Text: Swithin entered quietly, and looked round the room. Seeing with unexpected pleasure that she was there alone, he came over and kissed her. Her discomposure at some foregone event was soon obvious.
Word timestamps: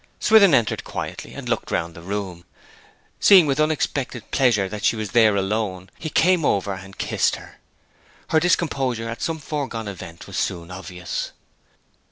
Swithin 0.19 0.55
entered 0.55 0.83
quietly, 0.83 1.35
and 1.35 1.47
looked 1.47 1.69
round 1.69 1.93
the 1.93 2.01
room. 2.01 2.43
Seeing 3.19 3.45
with 3.45 3.59
unexpected 3.59 4.31
pleasure 4.31 4.67
that 4.67 4.83
she 4.83 4.95
was 4.95 5.11
there 5.11 5.35
alone, 5.35 5.91
he 5.99 6.09
came 6.09 6.43
over 6.43 6.73
and 6.73 6.97
kissed 6.97 7.35
her. 7.35 7.59
Her 8.29 8.39
discomposure 8.39 9.07
at 9.07 9.21
some 9.21 9.37
foregone 9.37 9.87
event 9.87 10.25
was 10.25 10.37
soon 10.37 10.71
obvious. 10.71 11.33